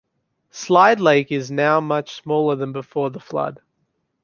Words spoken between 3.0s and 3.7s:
the flood.